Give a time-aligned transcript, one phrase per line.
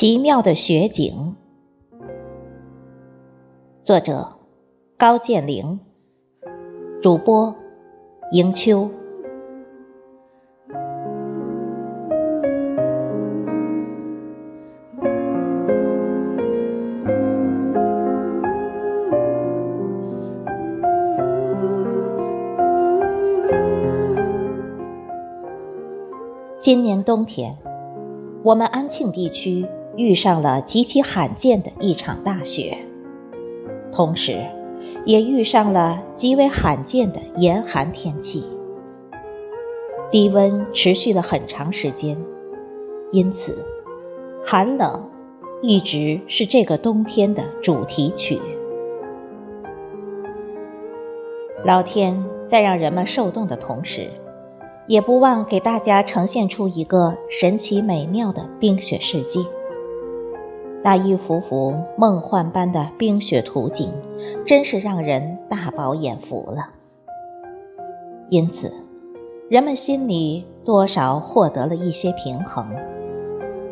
[0.00, 1.34] 奇妙的雪景，
[3.82, 4.36] 作者
[4.96, 5.80] 高建玲，
[7.02, 7.56] 主播
[8.30, 8.88] 迎秋。
[26.60, 27.56] 今年冬天，
[28.44, 29.66] 我们安庆地区
[29.98, 32.78] 遇上了极其罕见的一场大雪，
[33.92, 34.46] 同时，
[35.04, 38.44] 也遇上了极为罕见的严寒天气。
[40.12, 42.16] 低温持续了很长时间，
[43.10, 43.58] 因此，
[44.46, 45.10] 寒冷
[45.62, 48.40] 一直是这个冬天的主题曲。
[51.64, 54.12] 老天在让人们受冻的同时。
[54.86, 59.40] 也不忘给大家呈现出一个神奇美妙的冰雪世界。
[60.88, 63.92] 那一幅幅梦幻般的冰雪图景，
[64.46, 66.70] 真是让人大饱眼福了。
[68.30, 68.72] 因此，
[69.50, 72.70] 人们心里多少获得了一些平衡，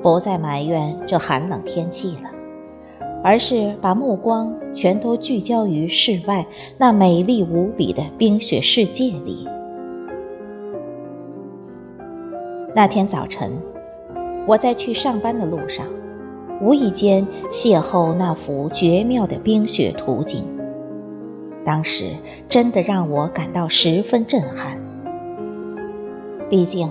[0.02, 2.28] 不再埋怨这寒冷天气了，
[3.24, 6.44] 而是把目光全都聚焦于室外
[6.76, 9.48] 那美丽无比的冰雪世界里。
[12.74, 13.52] 那天早晨，
[14.46, 15.86] 我在去上班的路上，
[16.60, 20.44] 无意间邂逅那幅绝妙的冰雪图景。
[21.64, 22.12] 当时
[22.48, 24.78] 真的让我感到十分震撼。
[26.48, 26.90] 毕竟，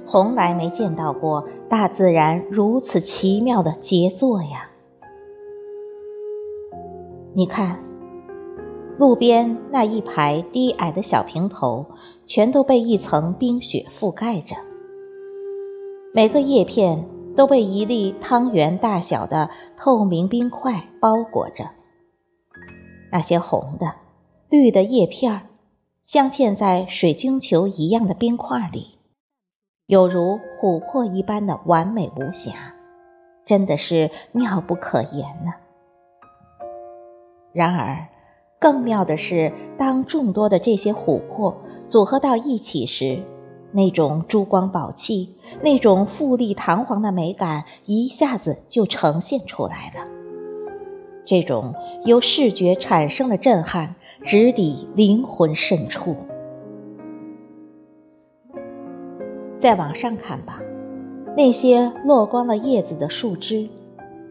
[0.00, 4.68] 从来没见到过大自然如此奇妙的杰作呀！
[7.34, 7.80] 你看，
[8.98, 11.86] 路边那一排低矮的小平头，
[12.26, 14.56] 全都被一层冰雪覆盖着。
[16.12, 17.06] 每个叶片
[17.36, 21.70] 都被一粒汤圆大小的透明冰块包裹着，
[23.10, 23.94] 那些红的、
[24.48, 25.48] 绿的叶片
[26.02, 28.98] 镶嵌在水晶球一样的冰块里，
[29.86, 32.74] 有如琥珀一般的完美无瑕，
[33.46, 35.52] 真的是妙不可言呢。
[37.52, 38.08] 然而，
[38.58, 41.56] 更妙的是，当众多的这些琥珀
[41.86, 43.22] 组合到一起时，
[43.72, 50.06] 那种珠光宝气、那种富丽堂皇的美感一下子就呈现出来了。
[51.24, 51.74] 这种
[52.04, 56.16] 由视觉产生的震撼，直抵灵魂深处。
[59.58, 60.60] 再往上看吧，
[61.36, 63.68] 那些落光了叶子的树枝，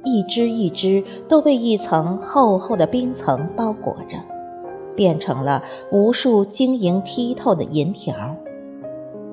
[0.03, 4.18] 一枝一枝都被一层厚厚的冰层包裹着，
[4.96, 8.35] 变成了无数晶莹剔透的银条。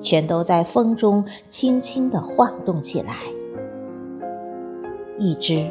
[0.01, 3.15] 全都在风中轻轻地晃动起来，
[5.17, 5.67] 一只，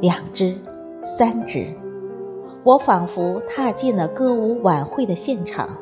[0.00, 0.56] 两只，
[1.04, 1.66] 三只，
[2.64, 5.78] 我仿佛踏进了歌舞晚会的现场，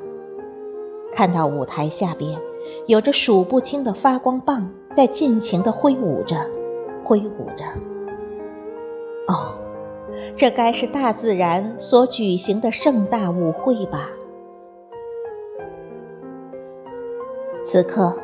[1.14, 2.38] 看到舞台下边
[2.86, 6.36] 有着数不清的发光棒在尽情地挥舞着，
[7.02, 7.64] 挥舞着。
[9.26, 9.58] 哦，
[10.36, 14.10] 这该是大自然所举行的盛大舞会吧？
[17.76, 18.16] 此刻，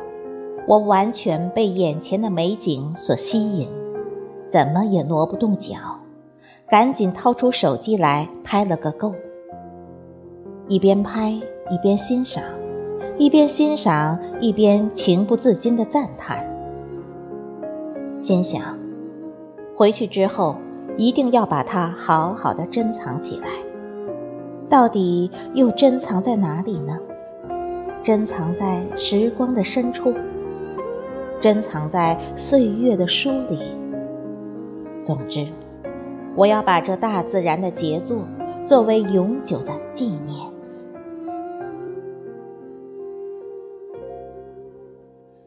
[0.67, 3.67] 我完全被眼前的美景所吸引，
[4.47, 5.77] 怎么也挪不动脚，
[6.67, 9.13] 赶紧掏出手机来拍了个够。
[10.67, 11.29] 一边拍
[11.69, 12.43] 一边欣赏，
[13.19, 16.43] 一边欣赏一边情不自禁的赞叹，
[18.23, 18.59] 心想：
[19.75, 20.55] 回去之后
[20.97, 23.49] 一定要把它好好的珍藏起来。
[24.67, 26.97] 到底又珍藏在哪里呢？
[28.03, 30.13] 珍藏在时光的深处，
[31.39, 33.61] 珍藏在岁月的书里。
[35.03, 35.47] 总之，
[36.35, 38.27] 我要把这大自然的杰作
[38.65, 40.51] 作为永久的纪念。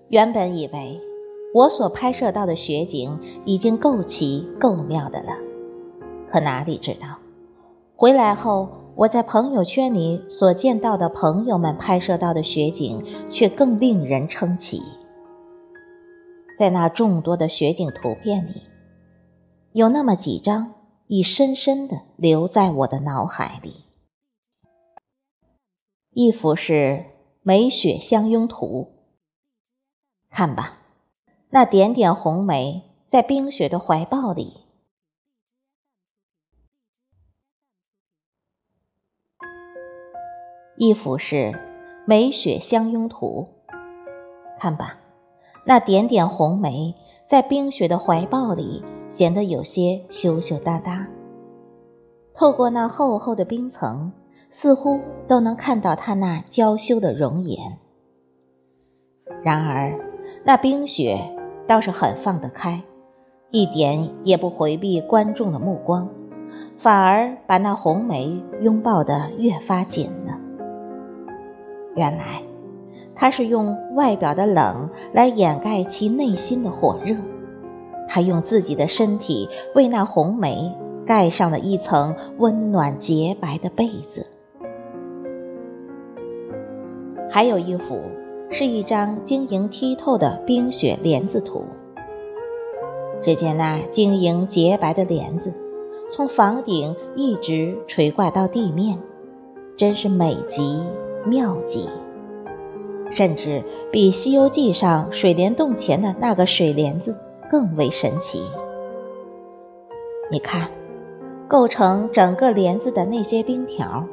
[0.08, 0.98] 原本以为
[1.52, 5.36] 我所拍摄到的雪景已经够奇够妙的了，
[6.32, 7.18] 可哪里知道，
[7.96, 8.85] 回来后。
[8.96, 14.80] 我在朋友圈里所见到的朋友们拍摄到的雪景，却更令人称奇。
[16.58, 18.62] 在那众多的雪景图片里，
[19.72, 20.72] 有那么几张
[21.08, 23.84] 已深深的留在我的脑海里。
[26.10, 26.72] 一幅是
[27.42, 28.94] 《梅雪相拥图》，
[30.34, 30.78] 看吧，
[31.50, 34.65] 那点点红梅在冰雪的怀抱里。
[40.78, 41.36] 一幅是
[42.04, 43.48] 《梅雪相拥图》，
[44.60, 44.98] 看吧，
[45.64, 46.94] 那点点红梅
[47.26, 51.08] 在冰雪的怀抱里，显得有些羞羞答答。
[52.34, 54.12] 透过那厚厚的冰层，
[54.50, 57.78] 似乎都能看到他那娇羞的容颜。
[59.42, 59.98] 然而，
[60.44, 61.18] 那冰雪
[61.66, 62.82] 倒是很放得开，
[63.50, 66.10] 一点也不回避观众的目光，
[66.76, 70.25] 反而把那红梅拥抱得越发紧了。
[71.96, 72.42] 原来，
[73.16, 77.16] 他是用外表的冷来掩盖其内心的火热，
[78.08, 80.72] 他用自己的身体为那红梅。
[81.06, 84.26] 盖上了一层温暖洁白的被子，
[87.30, 88.00] 还有一幅
[88.50, 91.64] 是一张晶莹剔透的冰雪帘子图。
[93.22, 95.52] 只见那晶莹洁白的帘子，
[96.12, 98.98] 从房顶一直垂挂到地面，
[99.76, 100.82] 真是美极
[101.26, 101.88] 妙极，
[103.10, 103.62] 甚至
[103.92, 107.18] 比《西游记》上水帘洞前的那个水帘子
[107.50, 108.42] 更为神奇。
[110.30, 110.70] 你看。
[111.48, 114.04] 构成整个帘子的那些冰条，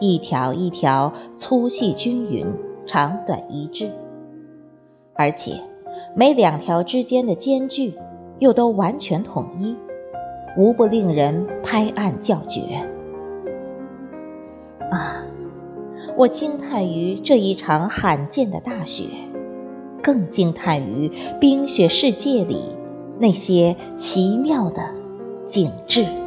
[0.00, 2.46] 一条一条粗细均匀，
[2.86, 3.90] 长短一致，
[5.12, 5.60] 而且
[6.16, 7.98] 每两条之间的间距
[8.38, 9.76] 又都完全统一，
[10.56, 12.62] 无不令人拍案叫绝。
[14.90, 15.26] 啊！
[16.16, 19.04] 我惊叹于这一场罕见的大雪，
[20.02, 21.10] 更惊叹于
[21.40, 22.60] 冰雪世界里
[23.18, 24.90] 那些奇妙的
[25.46, 26.21] 景致。